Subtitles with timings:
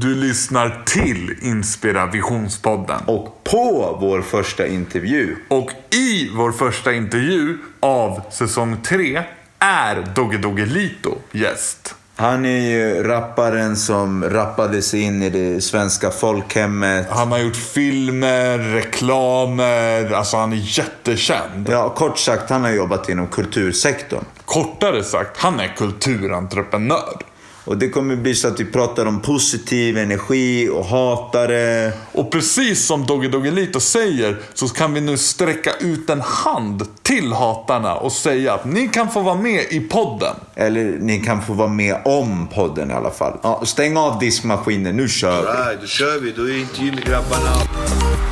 [0.00, 3.00] Du lyssnar till Inspirationspodden.
[3.06, 5.36] Och på vår första intervju.
[5.48, 9.22] Och i vår första intervju av säsong 3
[9.58, 11.94] är Dogge Doggelito gäst.
[12.16, 17.06] Han är ju rapparen som rappade sig in i det svenska folkhemmet.
[17.10, 21.68] Han har gjort filmer, reklamer, alltså han är jättekänd.
[21.68, 24.24] Ja, kort sagt, han har jobbat inom kultursektorn.
[24.44, 27.27] Kortare sagt, han är kulturentreprenör.
[27.68, 31.92] Och det kommer bli så att vi pratar om positiv energi och hatare.
[32.12, 37.32] Och precis som Dogge Doggelito säger så kan vi nu sträcka ut en hand till
[37.32, 40.34] hatarna och säga att ni kan få vara med i podden.
[40.54, 43.38] Eller ni kan få vara med om podden i alla fall.
[43.42, 45.46] Ja, stäng av diskmaskinen, nu kör vi.
[45.46, 46.32] Right, då kör vi.
[46.32, 48.27] Då är med grabbarna.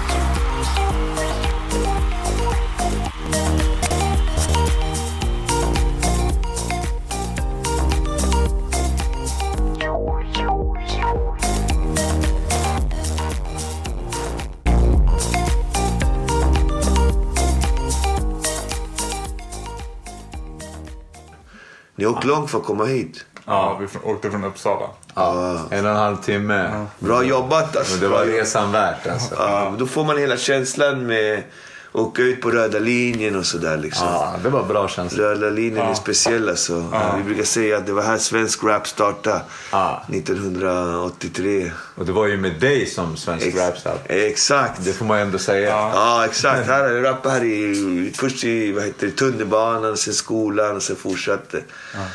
[22.06, 23.24] Ni har åkt långt för att komma hit.
[23.46, 24.86] Ja, vi åkte från Uppsala.
[25.14, 26.86] Ja, en och en halv timme.
[26.98, 27.94] Bra jobbat alltså.
[27.94, 29.34] Och det var resan värt alltså.
[29.38, 31.42] Ja, då får man hela känslan med
[31.92, 34.06] åka ut på röda linjen och sådär liksom.
[34.06, 35.22] Ja, det var bra känsla.
[35.22, 36.84] Röda linjen är speciell alltså.
[37.16, 39.40] Vi brukar säga att det var här svensk rap startade.
[39.72, 40.02] Ja.
[40.08, 41.72] 1983.
[41.94, 44.00] Och det var ju med dig som svensk Ex- rap start.
[44.06, 44.84] Exakt.
[44.84, 45.70] Det får man ju ändå säga.
[45.70, 46.66] Ja, exakt.
[46.66, 50.96] Här, jag rappade här i, först i vad heter det, tunnelbanan, sen skolan och sen
[50.96, 51.62] fortsatte.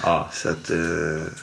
[0.03, 0.29] Ja.
[0.33, 0.77] Så att, eh,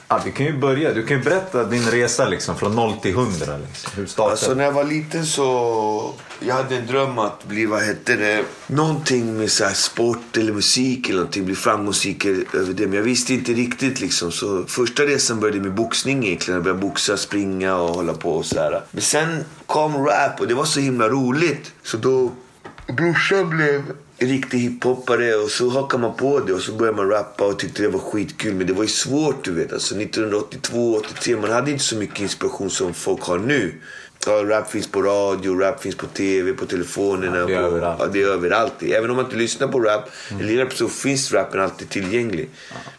[0.09, 0.95] Ja, vi kan ju börja.
[0.95, 3.31] Du kan ju berätta din resa liksom, från 0 till 100.
[3.69, 3.91] Liksom.
[3.97, 6.15] Hur startade Alltså när jag var liten så...
[6.41, 10.53] Jag hade en dröm att bli, vad hette det, någonting med så här sport eller
[10.53, 11.45] musik eller någonting.
[11.45, 12.87] Bli framgångsrik över det.
[12.87, 14.33] Men jag visste inte riktigt liksom.
[14.33, 16.55] Så första resan började med boxning egentligen.
[16.57, 18.83] Jag började boxa, springa och hålla på och så här.
[18.91, 21.73] Men sen kom rap och det var så himla roligt.
[21.83, 22.33] Så då...
[22.97, 23.83] Brorsan blev
[24.19, 27.83] riktig hiphoppare och så hakade man på det och så började man rappa och tyckte
[27.83, 28.55] det var skitkul.
[28.55, 29.73] Men det var ju svårt du vet.
[29.73, 33.75] Alltså 1982, 83, man hade inte så mycket inspiration som folk har nu.
[34.27, 37.37] Ja, rap finns på radio, rap finns på tv, på telefonerna.
[37.39, 37.99] Ja, det är på, överallt.
[38.01, 38.83] Ja, det är överallt.
[38.83, 42.51] Även om man inte lyssnar på rap eller rap så finns rappen alltid tillgänglig.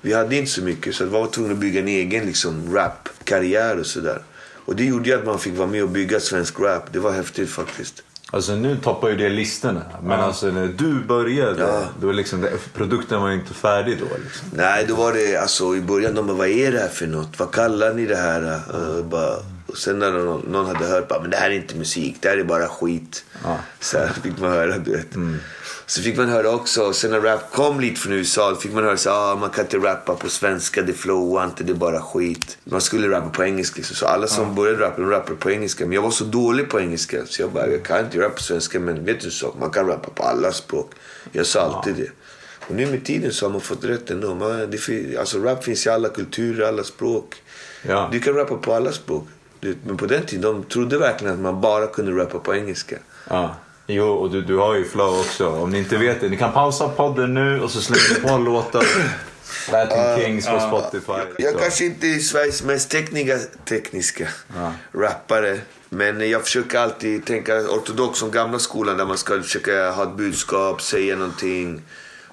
[0.02, 3.80] Vi hade inte så mycket så vi var tvungna att bygga en egen liksom, rap-karriär
[3.80, 4.22] och sådär.
[4.66, 6.94] Och det gjorde ju att man fick vara med och bygga svensk rap.
[6.94, 8.04] Det var häftigt faktiskt.
[8.32, 9.82] Alltså nu toppar ju det listorna.
[10.04, 11.82] Men alltså när du började, Ja.
[12.02, 14.06] då liksom, produkten var ju inte färdig då.
[14.24, 14.48] Liksom.
[14.54, 17.40] Nej, då var det alltså i början, de bara, vad är det här för något?
[17.40, 18.42] Vad kallar ni det här?
[18.42, 19.36] Uh, bara,
[19.70, 22.30] och sen när någon, någon hade hört, bara, men det här är inte musik, det
[22.30, 23.26] här är bara skit.
[23.44, 23.58] Ja.
[23.80, 25.08] Så fick man höra, du vet.
[25.86, 28.98] Så fick man höra också, sen när rap kom lite från USA, fick man höra
[28.98, 32.58] så ah, man kan inte rappa på svenska, det flowar inte, det är bara skit.
[32.64, 33.78] Man skulle rappa på engelska.
[33.78, 33.96] Liksom.
[33.96, 35.86] Så alla som började rappa, de rappade på engelska.
[35.86, 38.42] Men jag var så dålig på engelska, så jag bara, jag kan inte rappa på
[38.44, 40.92] svenska, men vet du en sak, man kan rappa på alla språk.
[41.32, 42.10] Jag sa alltid det.
[42.70, 44.36] Och nu med tiden så har man fått rätt ändå.
[44.36, 47.36] Man, det, alltså rap finns i alla kulturer, alla språk.
[47.88, 48.10] Ja.
[48.12, 49.28] Du kan rappa på alla språk.
[49.62, 52.96] Men på den tiden, de trodde verkligen att man bara kunde rappa på engelska.
[53.30, 53.56] Ja.
[53.88, 55.50] Jo, och du, du har ju flow också.
[55.50, 58.38] Om ni inte vet det, ni kan pausa podden nu och så slänger ni på
[58.38, 58.86] låtar.
[59.72, 61.44] Latin Kings på Spotify.
[61.44, 64.28] Jag kanske inte är Sveriges mest tekniska, tekniska
[64.92, 65.60] rappare.
[65.90, 70.18] Men jag försöker alltid tänka ortodox som gamla skolan där man ska försöka ha ett
[70.18, 71.82] budskap, säga någonting.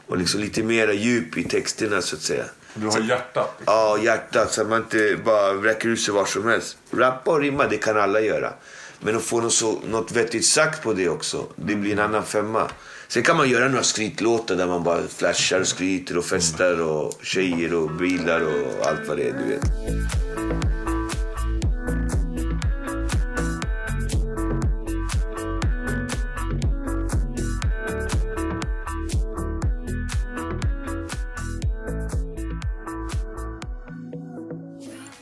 [0.06, 2.44] Och liksom lite mera djup i texterna så att säga.
[2.80, 3.54] Du har hjärtat.
[3.58, 3.74] Liksom.
[3.74, 6.76] Ja, hjärtat så att man inte bara räcker ut sig var som helst.
[6.90, 8.52] Rappa och rimma, det kan alla göra.
[9.00, 12.24] Men att få något, så, något vettigt sagt på det också, det blir en annan
[12.24, 12.70] femma.
[13.08, 17.12] Sen kan man göra några skrytlåtar där man bara flashar och skryter och festar och
[17.22, 20.85] tjejer och bilar och allt vad det är, du vet.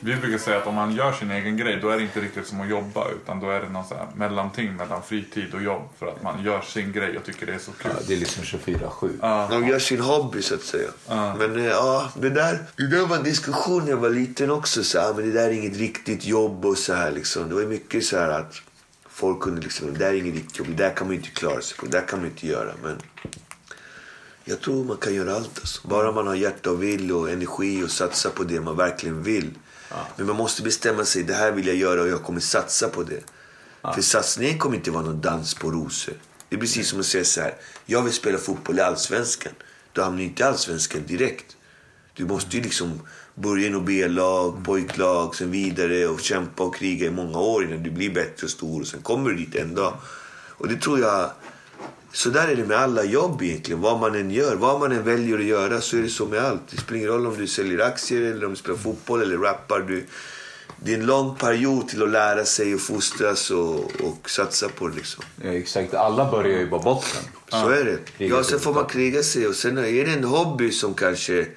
[0.05, 2.47] Vi brukar säga att om man gör sin egen grej då är det inte riktigt
[2.47, 5.81] som att jobba utan då är det någon så här mellanting mellan fritid och jobb
[5.99, 7.91] för att man gör sin grej och tycker det är så kul.
[7.95, 9.49] Ja, det är liksom 24-7.
[9.49, 10.89] De gör sin hobby så att säga.
[11.37, 14.83] Men eh, ja, det där, det där var en diskussion när jag var liten också.
[14.83, 17.49] Så här, men det där är inget riktigt jobb och så här liksom.
[17.49, 18.61] Det var mycket så här att
[19.09, 21.61] folk kunde liksom, det där är inget riktigt jobb, det där kan man inte klara
[21.61, 22.73] sig på, det där kan man inte göra.
[22.83, 23.01] Men
[24.43, 25.87] jag tror man kan göra allt alltså.
[25.87, 29.51] Bara man har hjärta och vill och energi och satsa på det man verkligen vill.
[30.17, 33.03] Men man måste bestämma sig, det här vill jag göra och jag kommer satsa på
[33.03, 33.23] det.
[33.93, 36.13] För satsningen kommer inte vara någon dans på rosor.
[36.49, 37.55] Det är precis som att säga så här,
[37.85, 39.53] jag vill spela fotboll i Allsvenskan.
[39.93, 41.57] Då hamnar inte i Allsvenskan direkt.
[42.13, 43.01] Du måste ju liksom
[43.35, 47.83] börja i något B-lag, pojklag, sen vidare och kämpa och kriga i många år innan
[47.83, 48.81] du blir bättre och stor.
[48.81, 49.97] Och sen kommer du dit en dag.
[50.49, 51.31] Och det tror jag...
[52.15, 53.81] Så där är det med alla jobb egentligen.
[53.81, 56.39] Vad man än gör, vad man än väljer att göra så är det så med
[56.39, 56.61] allt.
[56.69, 59.79] Det spelar ingen roll om du säljer aktier eller om du spelar fotboll eller rappar.
[59.79, 60.05] Du,
[60.77, 64.87] det är en lång period till att lära sig och fostras och, och satsa på
[64.87, 65.23] det liksom.
[65.43, 65.93] Ja, exakt.
[65.93, 67.23] Alla börjar ju på botten.
[67.49, 67.97] Så är det.
[68.17, 71.39] Kriga Ja, sen får man kriga sig och sen är det en hobby som kanske
[71.39, 71.47] är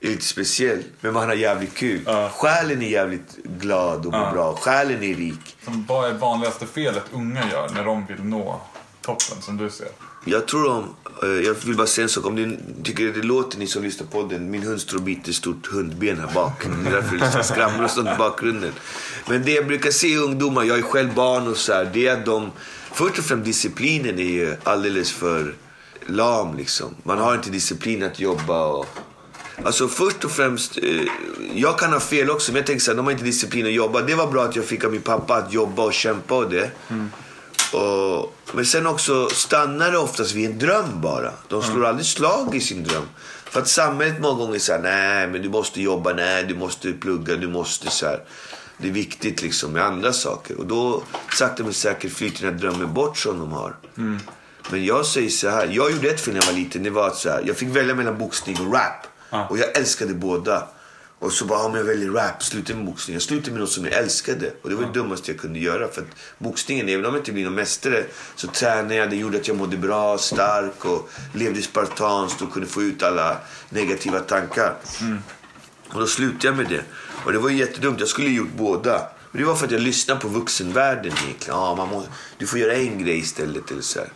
[0.00, 0.82] lite speciell.
[1.00, 2.00] Men man har jävligt kul.
[2.06, 2.30] Ja.
[2.34, 4.56] Själen är jävligt glad och mår bra.
[4.56, 5.56] Själen är rik.
[5.64, 8.60] Som, vad är vanligaste felet unga gör när de vill nå
[9.04, 9.88] toppen som du ser?
[10.24, 10.84] Jag tror om,
[11.22, 12.26] eh, jag vill bara säga en sak.
[12.26, 14.50] Om ni tycker det låter, ni som lyssnar på den.
[14.50, 16.64] Min hund står och biter stort hundben här bak.
[16.84, 18.72] Det är därför det skramlar och sånt i bakgrunden.
[19.28, 22.06] Men det jag brukar se i ungdomar, jag är själv barn och så här, det
[22.06, 22.50] är att de,
[22.92, 25.54] först och främst disciplinen är ju alldeles för
[26.06, 26.94] lam liksom.
[27.02, 28.86] Man har inte disciplin att jobba och
[29.64, 31.00] Alltså först och främst, eh,
[31.54, 34.02] jag kan ha fel också men jag tänker såhär, de har inte disciplin att jobba.
[34.02, 36.70] Det var bra att jag fick av min pappa att jobba och kämpa och det.
[37.74, 41.32] Och, men sen också stannar det oftast vid en dröm bara.
[41.48, 43.08] De slår aldrig slag i sin dröm.
[43.44, 47.36] För att samhället många gånger säger nej men du måste jobba, nej du måste plugga,
[47.36, 48.20] du måste så här.
[48.78, 50.58] Det är viktigt liksom med andra saker.
[50.58, 51.02] Och då
[51.38, 53.76] sakta men säkert flyter den här drömmen bort som de har.
[54.70, 56.82] Men jag säger så här, jag gjorde ett fel när jag var liten.
[56.82, 59.06] Det var att så här, jag fick välja mellan boxning och rap.
[59.50, 60.68] Och jag älskade båda.
[61.24, 63.14] Och så bara, om jag väljer rap, sluta med boxning.
[63.14, 64.52] Jag slutade med något som jag älskade.
[64.62, 65.88] Och det var det dummaste jag kunde göra.
[65.88, 68.04] För att boxningen, även om jag inte blir någon mästare,
[68.36, 69.10] så tränade jag.
[69.10, 73.36] Det gjorde att jag mådde bra, stark och levde spartanskt och kunde få ut alla
[73.68, 74.74] negativa tankar.
[75.92, 76.84] Och då slutade jag med det.
[77.24, 78.00] Och det var jättedumt.
[78.00, 79.08] Jag skulle gjort båda.
[79.32, 81.58] Och det var för att jag lyssnade på vuxenvärlden egentligen.
[81.58, 83.70] Ja, man måste, du får göra en grej istället.
[83.70, 84.08] Eller så här.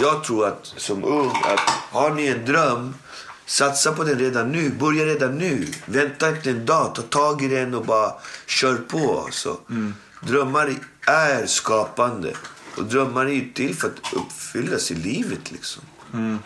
[0.00, 2.94] Jag tror att som ung, att har ni en dröm,
[3.46, 4.70] satsa på den redan nu.
[4.70, 5.66] Börja redan nu.
[5.86, 6.94] Vänta inte en dag.
[6.94, 8.12] Ta tag i den och bara
[8.46, 9.22] kör på.
[9.26, 9.58] Alltså.
[10.20, 10.74] Drömmar
[11.06, 12.32] är skapande.
[12.76, 15.50] Och drömmar är ju till för att uppfyllas i livet.
[15.52, 15.82] liksom.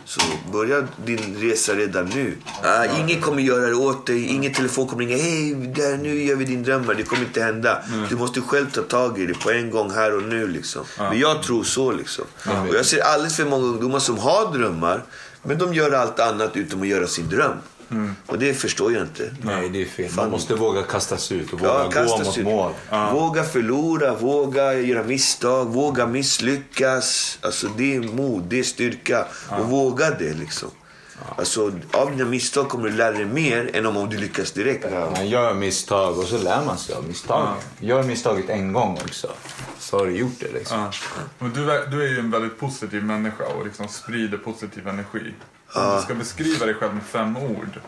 [0.04, 0.20] Så
[0.52, 2.36] börja din resa redan nu.
[2.64, 4.26] Uh, ingen kommer göra det åt dig.
[4.26, 5.16] Ingen telefon kommer ringa.
[5.22, 6.94] Hej, där, nu gör vi din drömmar.
[6.94, 7.82] Det kommer inte hända.
[8.08, 10.48] Du måste själv ta tag i det på en gång här och nu.
[10.48, 10.84] Liksom.
[10.98, 11.92] Men jag tror så.
[11.92, 12.24] Liksom.
[12.68, 15.02] Och jag ser alldeles för många ungdomar som har drömmar.
[15.42, 17.56] Men de gör allt annat utom att göra sin dröm.
[18.26, 19.30] Och det förstår jag inte.
[19.42, 20.10] Nej, det är fel.
[20.16, 22.44] Man måste våga kastas ut och våga Ja, gå mot ut.
[22.44, 22.72] mål.
[23.12, 27.38] Våga förlora, våga göra misstag, våga misslyckas.
[27.42, 29.26] Alltså det är mod, det är styrka.
[29.50, 30.70] Och våga det liksom.
[31.36, 34.86] Alltså av dina misstag kommer du lära dig mer än om, du lyckas direkt.
[35.16, 37.54] Man gör misstag och så lär man sig av misstagen.
[37.80, 39.28] Gör misstaget en gång också.
[39.90, 40.80] Så har du gjort det liksom.
[40.80, 40.92] Ja.
[41.38, 45.34] Men du, är- du är ju en väldigt positiv människa och liksom sprider positiv energi.
[45.72, 47.80] Om du ska beskriva dig själv med fem ord.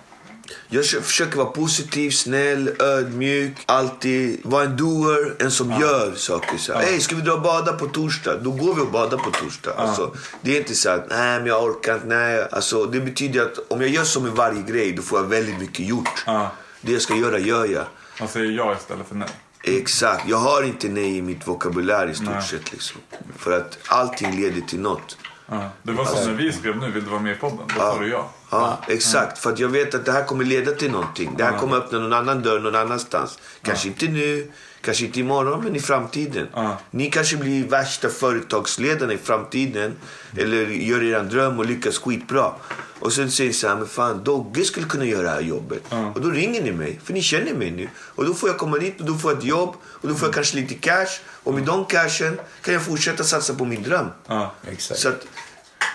[0.69, 3.52] Jag försö- försöker vara positiv, snäll, ödmjuk.
[3.67, 6.58] Alltid vara en doer, en som gör saker.
[6.58, 8.37] Så här, Hej, ska vi dra och bada på torsdag?
[8.43, 9.73] Då går vi och badar på torsdag.
[9.76, 12.06] Alltså, det är inte så att nej, men jag orkar inte.
[12.06, 12.49] Nej.
[12.52, 15.58] Alltså, det betyder att om jag gör så med varje grej, då får jag väldigt
[15.61, 16.25] mycket gjort.
[16.26, 16.50] Ja.
[16.81, 17.85] Det jag ska göra, gör jag.
[18.20, 19.29] Man säger ja istället för nej.
[19.62, 20.29] Exakt.
[20.29, 22.73] Jag har inte nej i mitt vokabulär i stort sett.
[22.73, 23.01] Liksom.
[23.37, 25.17] För att allting leder till något.
[25.47, 25.71] Ja.
[25.83, 27.67] Det var som när vi skrev nu, vill du vara med i podden?
[27.69, 28.31] Då sa du ja.
[28.51, 29.39] Ja, exakt.
[29.39, 31.35] För att jag vet att det här kommer leda till någonting.
[31.37, 33.39] Det här kommer öppna någon annan dörr någon annanstans.
[33.62, 36.49] Kanske inte nu, kanske inte imorgon, men i framtiden.
[36.55, 36.79] Ja.
[36.91, 39.97] Ni kanske blir värsta företagsledarna i framtiden.
[40.37, 42.52] Eller gör er dröm och lyckas skitbra.
[43.00, 45.83] Och sen säger ni så här, men fan Dogge skulle kunna göra det här jobbet.
[46.14, 47.88] Och då ringer ni mig, för ni känner mig nu.
[47.97, 49.76] Och då får jag komma dit och då får jag ett jobb.
[49.85, 51.21] Och då får jag kanske lite cash.
[51.43, 54.07] Och med de cashen kan jag fortsätta satsa på min dröm.
[54.26, 54.55] Ja.
[54.66, 55.00] Exakt.
[55.00, 55.26] Så att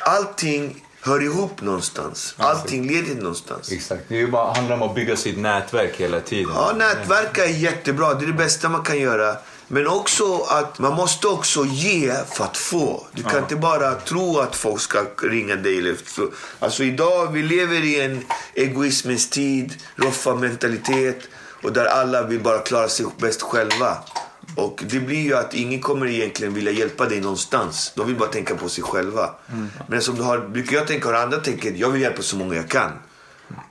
[0.02, 2.36] allting hör ihop någonstans.
[2.38, 3.72] Allting leder någonstans.
[3.72, 4.02] Exakt.
[4.08, 6.52] Det är bara, handlar om att bygga sitt nätverk hela tiden.
[6.56, 8.14] Ja, nätverka är jättebra.
[8.14, 9.36] Det är det bästa man kan göra.
[9.68, 13.08] Men också att man måste också ge för att få.
[13.12, 15.96] Du kan inte bara tro att folk ska ringa dig.
[16.60, 21.20] Alltså idag, vi lever i en egoismens tid, roffa-mentalitet
[21.64, 23.98] och där alla vill bara klara sig bäst själva.
[24.56, 27.94] Och det blir ju att ingen kommer egentligen vilja hjälpa dig någonstans.
[27.96, 29.30] De vill bara tänka på sig själva.
[29.88, 32.56] Men som du har, brukar jag tänka, och andra tänker, jag vill hjälpa så många
[32.56, 32.92] jag kan.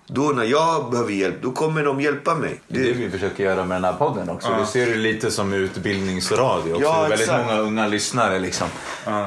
[0.06, 2.61] Då när jag behöver hjälp, då kommer de hjälpa mig.
[2.68, 4.49] Det är det vi försöker göra med den här podden också.
[4.49, 4.61] Ja.
[4.61, 6.84] Du ser det lite som utbildningsradio också.
[6.84, 7.46] Ja, det är väldigt exakt.
[7.46, 8.68] många unga lyssnare liksom,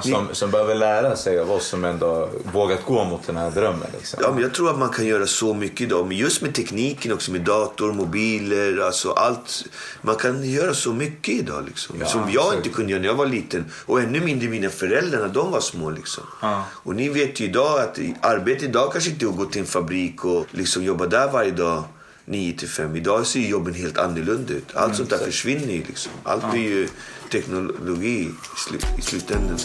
[0.04, 3.88] som, som behöver lära sig av oss som ändå vågat gå mot den här drömmen.
[3.98, 4.20] Liksom.
[4.24, 6.08] Ja, men jag tror att man kan göra så mycket idag.
[6.08, 9.64] Men just med tekniken också, med dator, mobiler, alltså allt.
[10.02, 11.96] Man kan göra så mycket idag liksom.
[12.00, 12.66] Ja, som jag exakt.
[12.66, 13.66] inte kunde göra när jag var liten.
[13.86, 16.24] Och ännu mindre mina föräldrar när de var små liksom.
[16.42, 16.64] Ja.
[16.72, 19.68] Och ni vet ju idag att arbete idag kanske inte är att gå till en
[19.68, 21.84] fabrik och liksom jobba där varje dag.
[22.26, 22.96] 9 till 5.
[22.96, 24.76] Idag ser jobben helt annorlunda ut.
[24.76, 26.12] Allt sånt där försvinner ju liksom.
[26.24, 26.88] Allt blir ju
[27.32, 29.60] teknologi i, slu- i slutändan.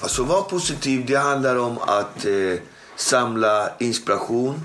[0.00, 1.04] Alltså var positiv.
[1.06, 2.60] Det handlar om att eh,
[2.96, 4.60] samla inspiration.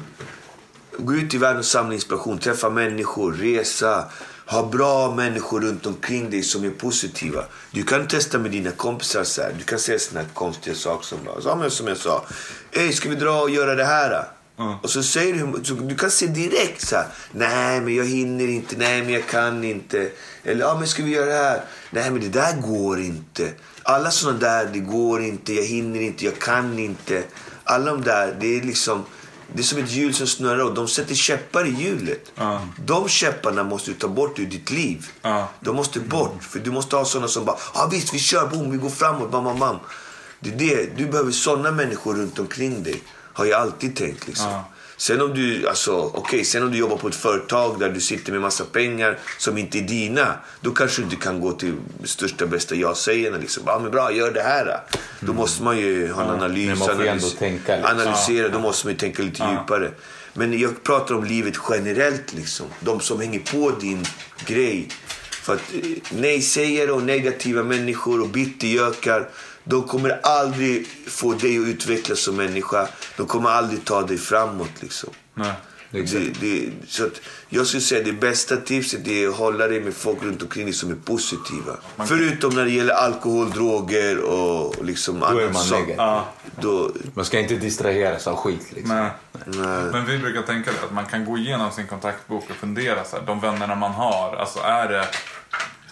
[0.97, 2.37] Gå ut i världen och samla inspiration.
[2.39, 4.05] Träffa människor, resa.
[4.53, 7.45] Ha bra människor runt omkring dig som är positiva.
[7.71, 9.23] Du kan testa med dina kompisar.
[9.23, 9.55] Så här.
[9.57, 12.25] Du kan säga såna här konstiga saker som, ja, som jag sa.
[12.71, 14.25] Ey, ska vi dra och göra det här?
[14.81, 18.47] Och så säger du, så du kan se direkt så här, nej men jag hinner
[18.47, 20.09] inte, nej men jag kan inte.
[20.43, 21.61] Eller ja men ska vi göra det här?
[21.91, 23.51] Nej men det där går inte.
[23.83, 27.23] Alla sådana där, det går inte, jag hinner inte, jag kan inte.
[27.63, 29.05] Alla de där, det är liksom,
[29.53, 32.31] det är som ett hjul som snurrar och de sätter käppar i hjulet.
[32.35, 32.61] Ja.
[32.85, 35.07] De käpparna måste du ta bort ur ditt liv.
[35.21, 35.49] Ja.
[35.59, 36.43] De måste bort.
[36.43, 38.89] För du måste ha sådana som bara, ja ah, visst vi kör, boom, vi går
[38.89, 39.79] framåt, bam, bam, bam.
[40.39, 40.97] Det är det.
[40.97, 43.01] Du behöver sådana människor runt omkring dig.
[43.33, 44.49] Har jag alltid tänkt liksom.
[44.51, 44.65] Ja.
[44.97, 48.31] Sen om du, alltså, okej, sen om du jobbar på ett företag där du sitter
[48.31, 50.35] med massa pengar som inte är dina.
[50.61, 51.73] Då kanske du inte kan gå till
[52.03, 53.63] största bästa ja-sägarna liksom.
[53.65, 54.79] Ja men bra, gör det här.
[55.19, 56.67] Då måste man ju ha en analys.
[56.67, 57.99] men man får ju ändå analys- tänka liksom.
[57.99, 59.91] Analysera, då måste man ju tänka lite djupare.
[60.33, 62.65] Men jag pratar om livet generellt liksom.
[62.79, 64.05] De som hänger på din
[64.45, 64.87] grej.
[65.31, 65.79] För att eh,
[66.11, 69.29] nej-sägare och negativa människor och bittergökar.
[69.63, 72.87] De kommer aldrig få dig att utvecklas som människa.
[73.17, 75.09] De kommer aldrig ta dig framåt liksom.
[75.33, 75.53] Nej.
[75.93, 79.93] Det, det, så att jag skulle säga det bästa tipset är att hålla dig med
[79.93, 81.77] folk runt omkring dig som är positiva.
[82.07, 85.89] Förutom när det gäller alkohol, droger och liksom Då är annat man sånt.
[85.97, 86.25] Ja.
[86.61, 88.95] Då, Man ska inte distraheras av skit liksom.
[88.95, 89.11] Nej.
[89.45, 89.83] nej.
[89.91, 93.23] Men vi brukar tänka att man kan gå igenom sin kontaktbok och fundera så här,
[93.25, 95.07] de vännerna man har, alltså är det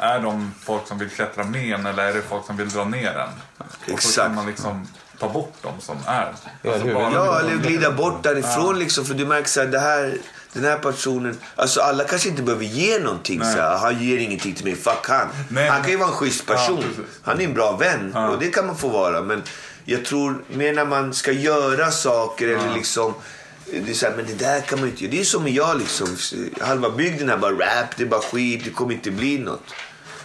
[0.01, 2.85] är de folk som vill klättra med en eller är det folk som vill dra
[2.85, 3.29] ner en?
[3.57, 4.15] Och så Exakt.
[4.15, 4.87] kan man liksom
[5.19, 6.33] ta bort dem som är.
[6.61, 9.05] Ja, Alltså Ja, eller glida bort därifrån liksom.
[9.05, 10.17] För du märker så här, det här,
[10.53, 11.37] den här personen.
[11.55, 13.39] Alltså alla kanske inte behöver ge någonting.
[13.39, 13.53] Nej.
[13.53, 15.27] Så här, han ger ingenting till mig, fuck han.
[15.49, 16.83] Nej, han kan ju vara en schysst person.
[16.97, 18.29] Ja, han är en bra vän Ja.
[18.29, 19.21] och det kan man få vara.
[19.21, 19.43] Men
[19.85, 23.13] jag tror mer när man ska göra saker eller liksom.
[23.85, 25.11] Det är så här, men det där kan man inte göra.
[25.11, 26.07] Det är som jag liksom.
[26.61, 29.63] Halva bygden här bara rap, det är bara skit, det kommer inte bli något.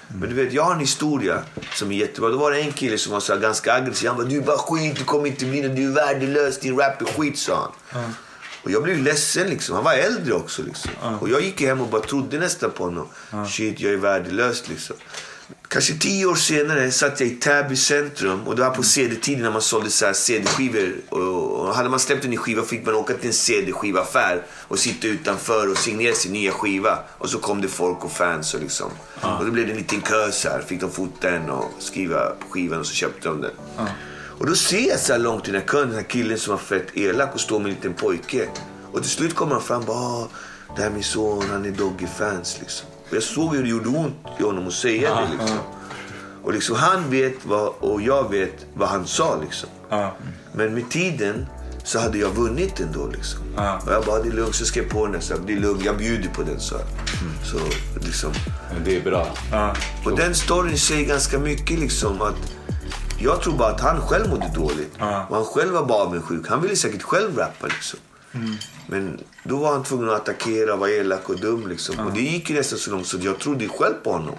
[0.09, 1.43] Men du vet, jag har en historia
[1.75, 2.31] som är jättebra.
[2.31, 4.09] Då var det en kille som var så ganska aggressiv.
[4.09, 6.79] Han bara, du är bara skit, du kommer inte bli något, du är värdelös, din
[6.79, 8.03] rap är skit, sa han.
[8.63, 9.75] Och jag blev ledsen liksom.
[9.75, 10.91] Han var äldre också liksom.
[11.21, 13.09] Och jag gick hem och bara trodde nästan på honom.
[13.49, 14.97] Shit, jag är värdelös liksom.
[15.69, 19.51] Kanske tio år senare satt jag i Täby centrum och det var på CD-tiden när
[19.51, 20.95] man sålde så här CD-skivor.
[21.09, 25.07] Och hade man släppt en ny skiva fick man åka till en CD-skivaffär och sitta
[25.07, 26.99] utanför och signera sin nya skiva.
[27.19, 28.91] Och så kom det folk och fans och liksom.
[29.39, 30.61] Och då blev det en liten kö så här.
[30.67, 33.51] Fick de fota den och skriva på skivan och så köpte de den.
[34.39, 36.51] Och då ser jag så här långt i den här kön, den här killen som
[36.51, 38.49] var fett elak och står med en liten pojke.
[38.93, 40.29] Och till slut kommer han fram och bara, "Ah,
[40.77, 42.89] det här är min son, han är Doggy-fans liksom.
[43.11, 45.59] Jag såg hur det gjorde ont i honom att säga det liksom.
[46.43, 49.69] Och liksom han vet vad, och jag vet vad han sa liksom.
[50.53, 51.47] Men med tiden
[51.85, 53.41] så hade jag vunnit ändå liksom.
[53.87, 55.21] Och jag bara, det är lugnt, så skrev på den.
[55.23, 56.61] Så det är lugnt, jag bjuder på den.
[56.61, 56.77] Så,
[57.45, 57.59] så
[58.07, 58.33] liksom.
[58.73, 59.27] Men det är bra.
[60.05, 62.53] Och den storyn säger ganska mycket liksom att
[63.19, 64.97] jag tror bara att han själv mådde dåligt.
[65.29, 66.49] Och han själv var bara avundsjuk.
[66.49, 67.99] Han ville säkert själv rappa liksom.
[68.87, 72.07] Men då var han tvungen att attackera, vara elak och dum liksom.
[72.07, 74.35] Och det gick ju nästan så långt så jag trodde själv på honom.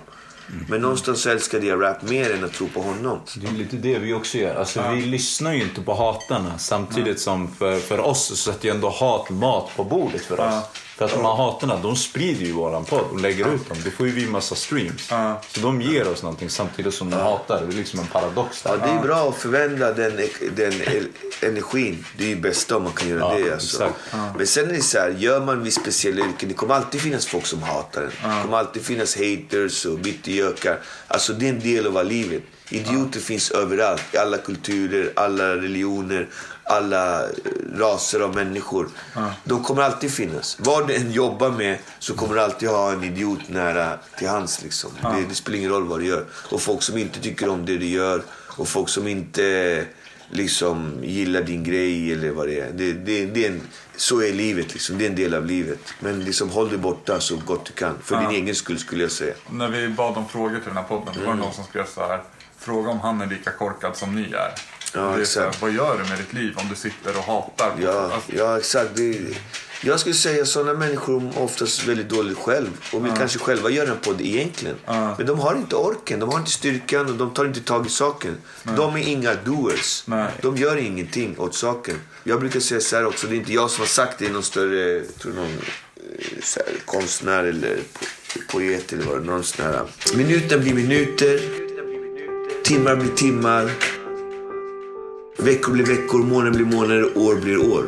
[0.69, 3.19] Men någonstans älskade jag rap mer än att tro på honom.
[3.35, 4.55] Det är lite det vi också gör.
[4.55, 8.71] Alltså, Vi lyssnar ju inte på hatarna samtidigt som för, för oss så sätter ju
[8.75, 10.63] ändå hat mat på bordet för oss.
[10.97, 13.77] För att de här hatarna, de sprider ju våran podd och lägger ut dem.
[13.85, 15.07] Då får ju vi massa streams.
[15.11, 15.41] Ja.
[15.51, 17.65] Så de ger oss någonting samtidigt som de hatar.
[17.67, 18.71] Det är liksom en paradox där.
[18.71, 20.19] Ja, det är bra att förvända den,
[20.55, 20.73] den
[21.41, 22.05] energin.
[22.17, 23.53] Det är ju bästa om man kan göra Ja, det.
[23.53, 23.89] Alltså.
[24.37, 27.25] Men sen är det så här, gör man vid speciella yrken, det kommer alltid finnas
[27.27, 28.07] folk som hatar en.
[28.07, 30.79] Det kommer alltid finnas haters och bittergökar.
[31.07, 32.43] Alltså det är en del av livet.
[32.69, 36.27] Idioter finns överallt, i alla kulturer, alla religioner,
[36.67, 37.23] alla
[37.75, 38.89] raser av människor.
[39.43, 40.57] De kommer alltid finnas.
[40.59, 44.63] Vad du än jobbar med så kommer du alltid ha en idiot nära till hands.
[44.63, 44.91] Liksom.
[45.01, 46.25] Det, det spelar ingen roll vad du gör.
[46.51, 48.21] Och folk som inte tycker om det du gör
[48.57, 49.85] och folk som inte
[50.29, 52.71] liksom gillar din grej eller vad det är.
[52.71, 53.61] Det, det, det är en,
[53.95, 54.97] så är livet, liksom.
[54.97, 55.79] det är en del av livet.
[55.99, 57.97] Men liksom, håll dig borta så gott du kan.
[58.03, 59.33] För din egen skull skulle jag säga.
[59.49, 61.85] När vi bad om frågor till den här podden, då var det någon som skrev
[61.85, 62.21] så här.
[62.57, 64.53] Fråga om han är lika korkad som ni är.
[64.97, 65.61] Ja, exakt.
[65.61, 67.71] vad gör du med ditt liv om du sitter och hatar?
[67.81, 68.89] Ja, Alltså, ja exakt.
[68.95, 69.19] Det,
[69.83, 73.69] Jag skulle säga att sådana människor mår oftast väldigt dåligt själv och vill kanske själva
[73.69, 74.75] göra en podd egentligen.
[75.17, 77.89] Men de har inte orken, de har inte styrkan och de tar inte tag i
[77.89, 78.37] saken.
[78.63, 80.03] De är inga doers.
[80.05, 80.31] Nej.
[80.41, 81.95] De gör ingenting åt saken.
[82.23, 84.29] Jag brukar säga så här också, det är inte jag som har sagt det, det
[84.29, 85.51] är någon större, tror någon eh,
[86.55, 87.77] här, konstnär eller
[88.33, 90.17] po- poet eller vad det är.
[90.17, 91.39] Minuten blir minuter,
[92.63, 93.71] timmar blir timmar.
[95.37, 97.85] Veckor blir veckor, månader blir månader, år blir år.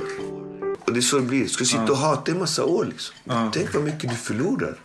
[0.85, 1.47] Och det är så det blir.
[1.47, 3.15] Ska du sitta och hata i massa år liksom.
[3.53, 4.75] Tänk vad mycket du förlorar.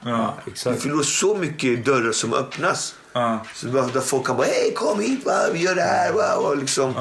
[0.64, 2.94] Du förlorar så mycket dörrar som öppnas.
[3.14, 3.44] Ja.
[3.54, 5.32] Så bara, där folk kan bara hej kom hit, va?
[5.52, 6.12] vi gör det här.
[6.12, 6.34] Va?
[6.34, 6.94] Och liksom,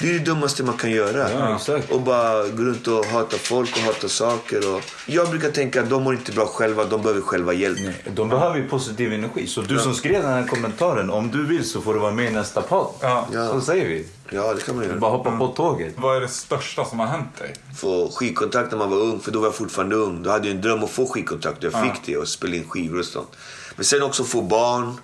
[0.00, 1.30] Det är det dummaste man kan göra.
[1.30, 1.58] Ja.
[1.90, 4.74] Och bara gå runt och hata folk och hata saker.
[4.74, 4.82] Och...
[5.06, 7.78] Jag brukar tänka att de mår inte bra själva, de behöver själva hjälp.
[7.80, 9.46] Nej, De behöver ju positiv energi.
[9.46, 12.30] Så du som skrev den här kommentaren, om du vill så får du vara med
[12.30, 12.94] i nästa podd.
[13.00, 13.26] Ja.
[13.32, 14.06] Så säger vi.
[14.30, 14.96] Ja, det kan man göra.
[14.98, 15.94] Bara hoppa på tåget.
[15.96, 17.54] Vad är det största som har hänt dig?
[17.76, 20.22] Få skivkontrakt när man var ung, för då var jag fortfarande ung.
[20.22, 22.68] Då hade jag en dröm att få skivkontrakt och jag fick det och spela in
[22.68, 23.36] skivor och sånt.
[23.76, 24.94] Men sen också få barn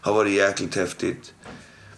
[0.00, 1.32] har varit jäkligt häftigt.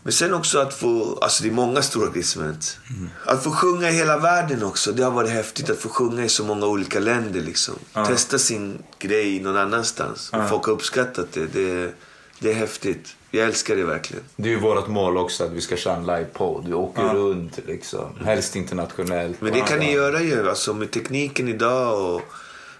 [0.02, 2.78] Men sen också att få, alltså det är många stora har hänt.
[3.24, 6.28] Att få sjunga i hela världen också, det har varit häftigt att få sjunga i
[6.28, 7.74] så många olika länder liksom.
[8.06, 10.30] Testa sin grej någon annanstans.
[10.32, 11.46] Och folk har uppskattat det.
[11.46, 11.92] det.
[12.38, 13.16] Det är häftigt.
[13.30, 14.24] Jag älskar det verkligen.
[14.36, 16.64] Det är ju vårt mål också att vi ska köra en livepodd.
[16.66, 18.18] Vi åker runt liksom.
[18.24, 19.40] Helst internationellt.
[19.40, 20.48] Men det kan ni göra ju.
[20.48, 22.22] Alltså med tekniken idag och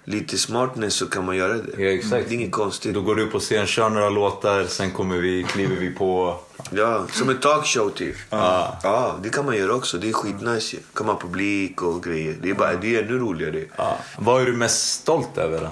[0.05, 1.83] lite smartness så kan man göra det.
[1.83, 2.29] Ja, exakt.
[2.29, 2.95] Det är inget konstigt.
[2.95, 6.41] Då går du upp på scen, kör några låtar, sen kommer vi, kliver vi på.
[6.71, 8.17] Ja, som en talkshow typ.
[8.31, 8.79] Ja.
[8.83, 9.99] Ja, det kan man göra också.
[9.99, 10.83] Det är skitnice ju.
[10.95, 12.37] kan man ha publik och grejer.
[12.43, 13.65] Det är, bara, det är ännu roligare.
[13.77, 13.99] Ja.
[14.19, 15.71] Vad är du mest stolt över då?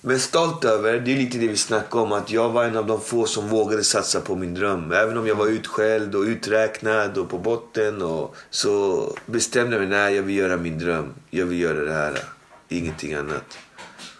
[0.00, 2.86] Men stolt över, det är lite det vi snackade om, att jag var en av
[2.86, 4.92] de få som vågade satsa på min dröm.
[4.92, 9.88] Även om jag var utskälld och uträknad och på botten och så bestämde jag mig,
[9.88, 11.14] nej jag vill göra min dröm.
[11.30, 12.22] Jag vill göra det här.
[12.68, 13.58] Ingenting annat.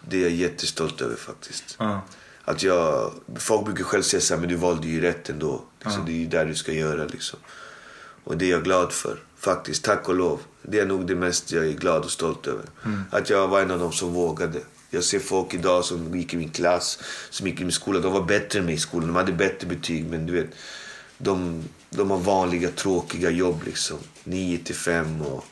[0.09, 1.77] Det är jag jättestolt över faktiskt.
[1.79, 2.01] Ja.
[2.45, 5.65] Att jag, folk brukar själv säga så här, men du valde ju rätt ändå.
[5.85, 7.39] Liksom, Det är ju där du ska göra liksom.
[8.25, 9.19] Och det är jag glad för.
[9.39, 10.41] Faktiskt, tack och lov.
[10.63, 12.65] Det är nog det mest jag är glad och stolt över.
[13.11, 14.61] Att jag var en av dem som vågade.
[14.91, 16.99] Jag ser folk idag som gick i min klass,
[17.31, 18.01] som gick i min skola.
[18.01, 19.07] De var bättre än mig i skolan.
[19.07, 20.07] De hade bättre betyg.
[20.07, 20.51] Men du vet,
[21.19, 23.99] de, de har vanliga tråkiga jobb liksom.
[24.25, 25.45] 9 till 5 och,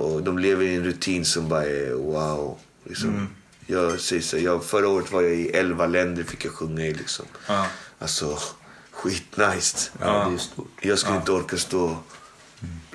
[0.00, 2.58] och de lever i en rutin som bara är wow.
[2.84, 3.28] Liksom.
[3.66, 6.94] Jag säger så, jag, förra året var jag i 11 länder fick jag sjunga i
[6.94, 7.26] liksom.
[7.46, 7.66] Ja.
[7.98, 8.38] Alltså,
[8.90, 9.90] skitnice.
[10.00, 10.32] Ja.
[10.80, 11.96] Jag skulle inte orka stå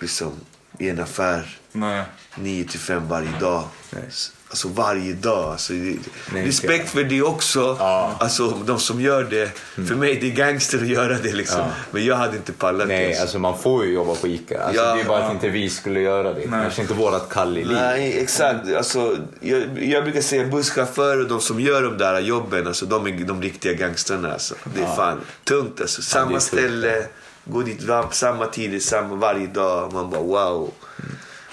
[0.01, 0.31] liksom,
[0.79, 2.05] i en affär Nej.
[2.37, 3.67] 9 till 5 varje dag.
[3.89, 4.09] Nej.
[4.55, 5.51] Alltså varje dag.
[5.51, 5.99] Alltså, Nej,
[6.33, 7.77] respekt för det också.
[8.19, 9.51] Alltså de som gör det.
[9.87, 11.59] För mig det är gangster att göra det liksom.
[11.59, 11.67] Ja.
[11.91, 13.21] Men jag hade inte pallat Nej, det.
[13.21, 14.63] alltså man får ju jobba på ICA.
[14.63, 15.25] Alltså, Ja, det är bara ja.
[15.25, 16.47] att inte vi skulle göra det.
[16.47, 17.77] Kanske inte vårat kall i liv.
[17.81, 18.73] Nej, exakt.
[18.77, 23.07] Alltså, jag, jag brukar säga busschaufförer och de som gör de där jobben, alltså, de
[23.07, 24.33] är de riktiga gangstrarna.
[24.33, 24.55] Alltså.
[24.75, 25.81] Det är fan tungt.
[25.81, 26.01] Alltså.
[26.01, 27.05] Samma ställe,
[27.45, 29.93] gå dit samma tider, samma varje dag.
[29.93, 30.71] Man bara wow.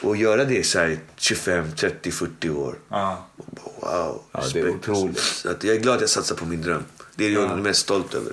[0.02, 2.78] Och göra det så här 25, 30, 40 år.
[2.88, 3.16] Bara,
[3.80, 4.22] wow.
[4.32, 5.18] Ja, det är otroligt.
[5.18, 6.84] Så att jag är glad att jag satsar på min dröm.
[7.14, 8.32] Det är jag är mest stolt över.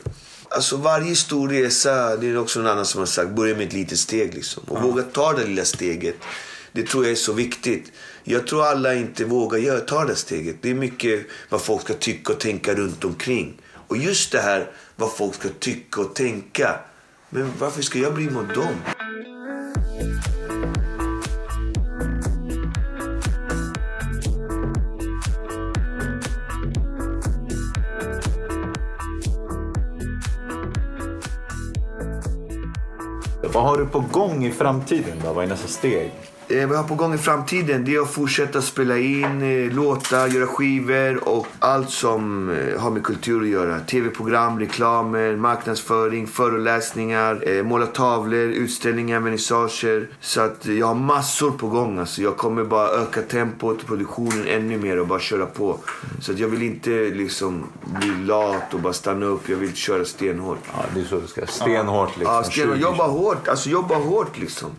[0.50, 3.74] Alltså varje stor resa, det är också någon annan som har sagt, börja med ett
[3.74, 4.64] litet steg liksom.
[4.68, 6.16] Och våga ta det lilla steget.
[6.72, 7.92] Det tror jag är så viktigt.
[8.24, 10.56] Jag tror alla inte vågar göra, ta det steget.
[10.62, 13.62] Det är mycket vad folk ska tycka och tänka runt omkring.
[13.88, 16.80] Och just det här vad folk ska tycka och tänka.
[17.30, 18.76] Men varför ska jag bry mig om dem?
[33.60, 35.34] Vad har du på gång i framtiden då?
[35.34, 36.12] Vad är nästa steg?
[36.52, 40.28] Eh, jag har på gång i framtiden det är att fortsätta spela in eh, låtar,
[40.28, 43.80] göra skivor och allt som eh, har med kultur att göra.
[43.80, 50.08] Tv-program, reklamer, marknadsföring, föreläsningar, eh, måla tavlor, utställningar, vernissager.
[50.22, 52.00] Så att jag har massor på gång.
[52.00, 52.22] Alltså.
[52.22, 55.78] Jag kommer bara öka tempot, produktionen ännu mer och bara köra på.
[56.22, 57.64] Så att jag vill inte liksom
[58.00, 59.50] bli lat och bara stanna upp.
[59.50, 60.60] Jag vill köra stenhårt.
[60.74, 61.46] Ja, det är så det ska.
[61.46, 62.36] Stenhårt liksom.
[62.36, 62.78] Ja, stenhårt.
[62.78, 62.84] 20.
[62.84, 63.48] Jobba hårt.
[63.48, 64.70] Alltså jobba hårt liksom.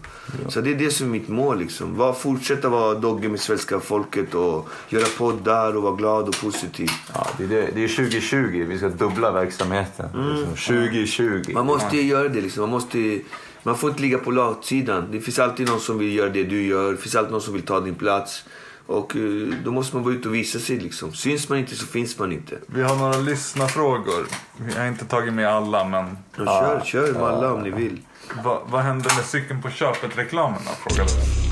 [0.49, 1.97] Så det är det som är mitt mål liksom.
[1.97, 6.89] Var, fortsätta vara Dogge med svenska folket och göra poddar och vara glad och positiv.
[7.15, 8.65] Ja, det, är det, det är 2020.
[8.69, 10.07] Vi ska dubbla verksamheten.
[10.13, 10.77] Liksom.
[10.77, 11.53] 2020.
[11.55, 12.61] Man måste ju göra det liksom.
[12.61, 13.21] Man, måste,
[13.63, 15.09] man får inte ligga på latsidan.
[15.13, 16.91] Det finns alltid någon som vill göra det du gör.
[16.93, 18.45] Det finns alltid någon som vill ta din plats.
[18.87, 19.23] Och eh,
[19.65, 21.13] då måste man gå ut och visa sig liksom.
[21.13, 22.59] Syns man inte så finns man inte.
[22.67, 24.27] Vi har några lyssnarfrågor.
[24.57, 26.05] Vi har inte tagit med alla, men
[26.39, 27.99] Och kör, kör med alla om ni vill.
[28.45, 30.91] Vad, vad hände med cykeln på köpet-reklamen då?
[30.91, 31.51] Frågade vi.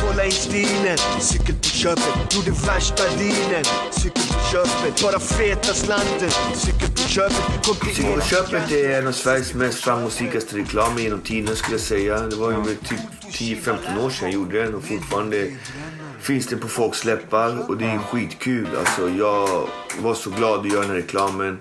[0.00, 6.30] Kolla in stilen, cykel på köpet Gjorde värsta dealen, cykel på köpet Bara feta slanten,
[6.54, 11.56] cykel på köpet Cykel på köpet är en av Sveriges mest framgångsrikaste reklamer genom tiden
[11.56, 12.18] skulle jag säga.
[12.18, 13.00] Det var ju typ
[13.32, 15.50] 10-15 år sedan jag gjorde den och fortfarande
[16.20, 18.68] finns den på folks läppar och det är skitkul.
[18.78, 19.68] Alltså jag
[20.00, 21.58] var så glad att göra den här reklamen.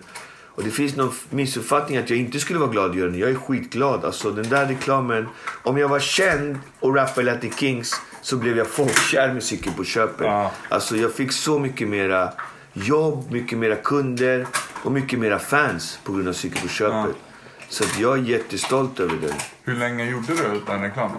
[0.57, 3.19] Och det finns någon missuppfattning att jag inte skulle vara glad göra den.
[3.19, 4.05] Jag är skitglad.
[4.05, 5.27] Alltså den där reklamen.
[5.63, 9.83] Om jag var känd och rappade Latin Kings så blev jag folkkär med Cykel på
[9.83, 10.27] köpet.
[10.27, 10.51] Ja.
[10.69, 12.33] Alltså jag fick så mycket mera
[12.73, 14.47] jobb, mycket mera kunder
[14.83, 17.15] och mycket mera fans på grund av Cykel på köpet.
[17.69, 19.35] Så att jag är jättestolt över den.
[19.63, 21.17] Hur länge gjorde du den reklamen?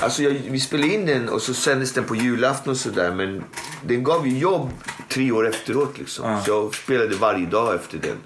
[0.00, 3.12] Alltså jag, vi spelade in den och så sändes den på julafton och sådär.
[3.12, 3.44] Men
[3.82, 4.70] den gav ju jobb
[5.14, 6.40] tre år efteråt liksom.
[6.44, 8.16] Så jag spelade varje dag efter den.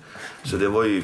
[0.50, 1.02] Så det var ju,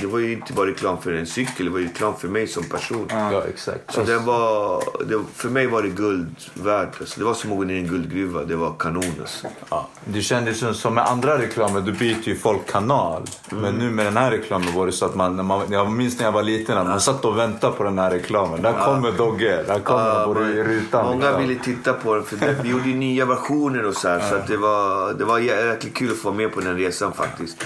[0.00, 2.46] det var ju inte bara reklam för en cykel, det var ju reklam för mig
[2.46, 3.06] som person.
[3.10, 3.94] Ja, exakt.
[3.94, 7.00] Så den var, det, för mig var det guld värt.
[7.00, 8.44] Alltså, det var som att gå ner i en guldgruva.
[8.44, 9.46] Det var kanon alltså.
[9.68, 9.88] Ja.
[10.04, 13.22] Det kändes som, som med andra reklamer, du byter ju folk kanal.
[13.50, 16.18] Men nu med den här reklamen var det så att man, när man, jag minns
[16.18, 18.62] när jag var liten, att man satt och väntade på den här reklamen.
[18.62, 21.04] Där kommer Dogge, där kommer Ja, på men rutan.
[21.06, 21.48] Många liksom.
[21.48, 24.34] ville titta på den för det, vi gjorde ju nya versioner och så här, Så
[24.34, 27.56] att det var, det var jäkligt kul att få vara med på den resan faktiskt.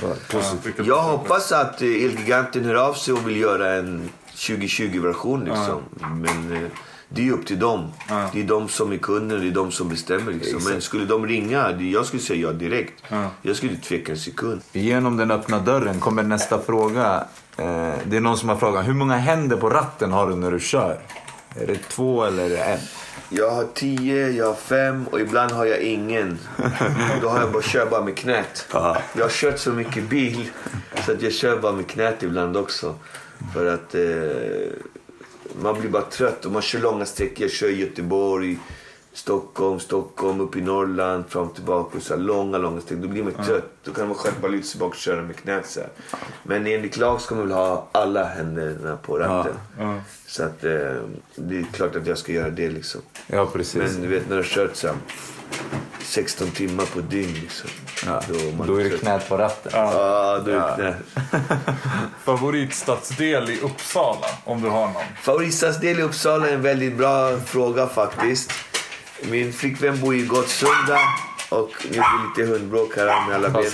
[0.65, 5.83] Vilket- Jag hoppas att eh, Elgiganten hör av sig och vill göra en 2020-version liksom.
[6.01, 6.69] Men eh,
[7.09, 7.93] det är upp till dem.
[8.33, 10.65] Det är de som är kunden, det är de som bestämmer liksom.
[10.65, 13.03] Men skulle de ringa, jag skulle säga ja direkt.
[13.43, 14.61] Jag skulle inte tveka en sekund.
[14.73, 17.25] Genom den öppna dörren kommer nästa fråga.
[17.57, 20.51] Eh, det är någon som har frågat, hur många händer på ratten har du när
[20.51, 21.01] du kör?
[21.57, 22.79] Är det två eller är det en?
[23.29, 26.39] Jag har tio, jag har fem och ibland har jag ingen.
[27.23, 28.67] Då har jag bara, kör bara med knät.
[29.13, 30.51] Jag har kört så mycket bil
[31.07, 32.95] så att jag kör bara med knät ibland också.
[33.55, 34.03] För att eh,
[35.63, 37.43] man blir bara trött och man kör långa sträckor.
[37.43, 38.59] Jag kör i Göteborg,
[39.21, 41.97] Stockholm, Stockholm, upp i Norrland, fram och tillbaka.
[41.97, 43.03] Och så här långa, långa sträckor.
[43.03, 43.73] Då blir man trött.
[43.85, 45.89] Då kan man skönt bara luta sig bak och köra med knät så här.
[46.43, 49.55] Men enligt lag ska man väl ha alla händerna på ratten.
[50.27, 50.71] Så att eh,
[51.35, 53.01] det är klart att jag ska göra det liksom.
[53.27, 53.75] Ja, precis.
[53.75, 54.97] Men du vet när du har kört så här
[56.03, 57.71] 16 timmar på dygn liksom.
[58.07, 58.23] ja.
[58.59, 59.73] man Då är det knät på ratten.
[59.75, 60.95] Ja, då är det knä.
[62.25, 65.03] Favoritstadsdel i Uppsala, om du har någon?
[65.23, 68.53] Favoritstadsdel i Uppsala är en väldigt bra fråga faktiskt.
[69.23, 70.99] Min flickvän bor i Gottsunda
[71.49, 73.65] och nu blir det lite hundbråk här med alla ben.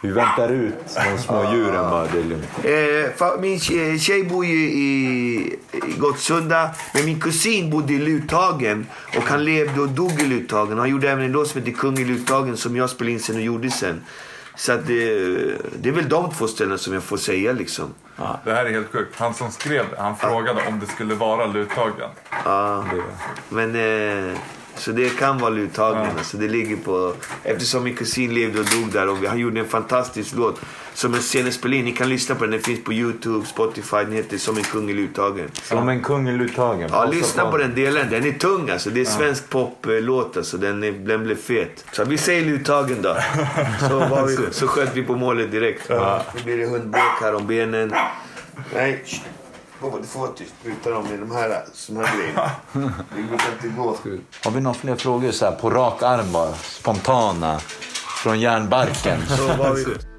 [0.00, 2.06] Vi väntar ut de små djuren bara.
[2.06, 3.24] Det är lugnt.
[3.24, 3.60] Eh, min
[3.98, 5.58] tjej, bor ju i,
[5.98, 8.86] Gottsunda, men min kusin bodde i Luthagen.
[9.16, 10.78] Och han levde och dog i Luthagen.
[10.78, 13.36] Han gjorde även en låt som heter Kung i Luthagen som jag spelade in sen
[13.36, 14.02] och gjorde sen.
[14.54, 15.04] Så att det,
[15.80, 17.94] det är väl de två ställena som jag får säga liksom.
[18.44, 19.14] Det här är helt sjukt.
[19.16, 22.10] Han som skrev han frågade om det skulle vara Luthagen.
[22.44, 22.84] Ja,
[23.48, 24.38] men eh,
[24.76, 26.18] så det kan vara Luthagen.
[26.18, 29.68] Alltså det ligger på, eftersom min kusin levde och dog där och han gjorde en
[29.68, 30.60] fantastisk låt
[30.94, 31.84] som spelade in.
[31.84, 32.50] Ni kan lyssna på den.
[32.50, 33.96] Den finns på Youtube, Spotify.
[33.96, 35.50] Den heter Som en kung i Luthagen.
[35.62, 36.80] Som en kung i Luthagen.
[36.80, 38.10] Ja, Passa lyssna på den delen.
[38.10, 38.90] Den är tung alltså.
[38.90, 40.56] Det är svensk poplåt alltså.
[40.56, 41.84] Den, är, den blev fet.
[41.92, 43.16] Så vi säger Luthagen då.
[43.88, 45.88] Så, var vi, så sköt vi på målet direkt.
[45.88, 47.94] Nu blir det hundbråk här om benen.
[48.74, 49.04] Nej,
[49.82, 50.54] Du får vara tyst.
[50.64, 52.50] Utan dem med de här, de här grejerna.
[53.16, 53.96] Det brukar inte gå.
[54.44, 56.54] Har vi några fler frågor så här på rak arm bara?
[56.54, 57.58] Spontana.
[58.22, 59.20] Från järnbarken.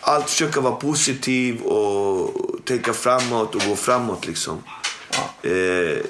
[0.00, 2.30] Allt försöka vara positiv och
[2.64, 4.62] tänka framåt och gå framåt liksom.
[5.42, 6.04] Eh,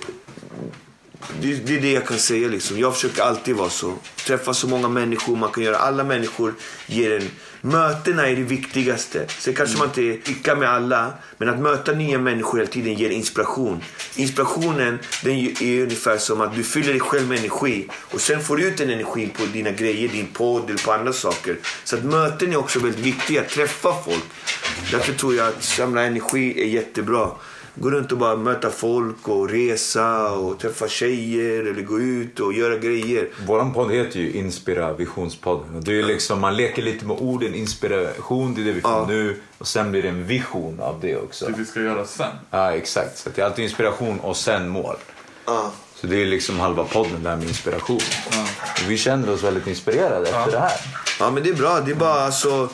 [1.41, 2.49] det, det är det jag kan säga.
[2.49, 2.79] Liksom.
[2.79, 3.95] Jag försöker alltid vara så.
[4.27, 5.77] Träffa så många människor man kan göra.
[5.77, 6.55] Alla människor
[6.87, 7.31] ger en...
[7.63, 9.27] Mötena är det viktigaste.
[9.39, 11.13] Sen kanske man inte klickar med alla.
[11.39, 13.83] Men att möta nya människor hela tiden ger inspiration.
[14.17, 17.89] Inspirationen den är ungefär som att du fyller dig själv med energi.
[17.95, 21.13] Och sen får du ut den energin på dina grejer, din podd eller på andra
[21.13, 21.57] saker.
[21.85, 23.45] Så att möten är också väldigt viktiga.
[23.45, 24.25] Träffa folk.
[24.91, 27.31] Därför tror jag att samla energi är jättebra.
[27.75, 32.53] Gå runt och bara möta folk och resa och träffa tjejer eller gå ut och
[32.53, 33.29] göra grejer.
[33.47, 35.81] Vår podd heter ju Inspira Visionspodden.
[35.85, 37.55] Det är liksom, man leker lite med orden.
[37.55, 39.07] Inspiration, det är det vi får Ja.
[39.09, 39.41] nu.
[39.59, 41.47] Och sen blir det en vision av det också.
[41.47, 42.27] Det vi ska göra sen.
[42.51, 43.19] Ja, exakt.
[43.19, 44.97] Så det är alltid inspiration och sen mål.
[45.47, 45.73] Ja.
[45.95, 48.01] Så det är liksom halva podden, det här med inspiration.
[48.85, 50.73] Och vi känner oss väldigt inspirerade efter det här.
[51.21, 51.81] Ja men det är bra.
[51.81, 52.69] Det är bara alltså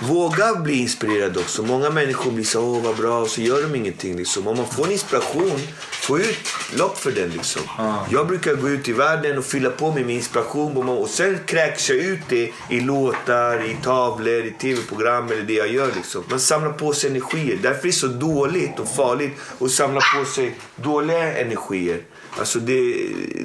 [0.00, 1.62] våga bli inspirerad också.
[1.62, 4.46] Många människor blir så åh vad bra och så gör de ingenting liksom.
[4.46, 6.38] Om man får en inspiration få ut
[6.76, 7.30] lopp för den.
[7.30, 7.62] Liksom.
[8.10, 11.90] Jag brukar gå ut i världen och fylla på med min inspiration och sen kräks
[11.90, 15.90] jag ut det i låtar, i tavlor, i tv-program eller det jag gör.
[15.96, 16.24] Liksom.
[16.30, 17.58] Man samlar på sig energier.
[17.62, 22.00] Därför är det så dåligt och farligt att samla på sig dåliga energier.
[22.38, 22.94] Alltså det,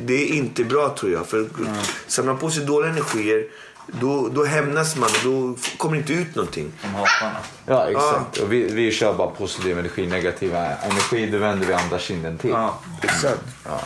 [0.02, 1.28] det är inte bra tror jag.
[1.28, 1.74] För mm.
[2.08, 3.46] samlar på sig dåliga energier
[3.88, 6.72] då, då hämnas man och då kommer det inte ut någonting.
[6.82, 7.40] Som hatarna.
[7.66, 8.38] Ja, exakt.
[8.38, 8.44] Ja.
[8.44, 12.50] Och vi, vi kör bara positiv energi, negativ energi, det vänder vi andra kinden till.
[12.50, 13.44] Ja, exakt.
[13.66, 13.80] Ja.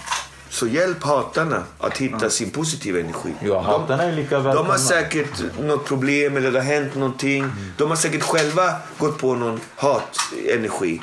[0.49, 3.33] Så hjälp hatarna att hitta sin positiva energi.
[3.39, 4.63] Ja, hatarna är lika välkomna.
[4.63, 7.43] De har säkert något problem eller det har hänt någonting.
[7.43, 7.73] Mm.
[7.77, 11.01] De har säkert själva gått på någon hatenergi.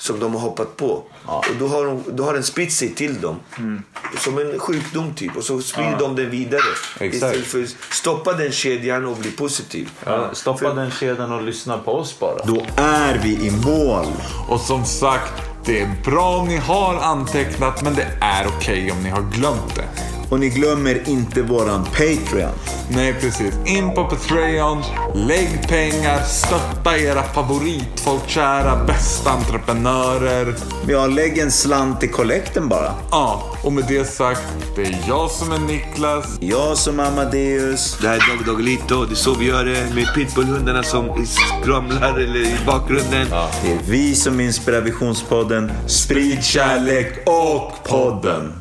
[0.00, 1.02] Som de har hoppat på.
[1.26, 1.38] Ja.
[1.38, 3.36] Och då har, de, då har den spritt sig till dem.
[3.58, 3.82] Mm.
[4.18, 5.36] Som en sjukdom typ.
[5.36, 5.98] Och så sprider ja.
[5.98, 6.60] de den vidare.
[6.98, 7.14] Exakt.
[7.14, 9.90] Istället för att stoppa den kedjan och bli positiv.
[10.04, 10.74] Ja, stoppa för...
[10.74, 12.44] den kedjan och lyssna på oss bara.
[12.44, 14.06] Då är vi i mål.
[14.48, 15.32] Och som sagt,
[15.64, 19.22] det är bra om ni har antecknat men det är okej okay om ni har
[19.22, 20.09] glömt det.
[20.30, 22.52] Och ni glömmer inte våran Patreon.
[22.88, 23.54] Nej, precis.
[23.66, 24.82] In på Patreon,
[25.14, 30.54] lägg pengar, stötta era favoritfolkkära bästa entreprenörer.
[30.88, 32.94] Ja, lägg en slant i kollekten bara.
[33.10, 34.42] Ja, och med det sagt,
[34.76, 36.38] det är jag som är Niklas.
[36.40, 37.98] Jag som är Amadeus.
[38.02, 39.04] Det här är Dog Doggelito.
[39.04, 43.26] Det är så vi gör det med pitbullhundarna som skramlar eller i bakgrunden.
[43.30, 43.48] Ja.
[43.62, 45.72] Det är vi som är Inspirationspodden.
[45.86, 48.59] Sprid kärlek och podden.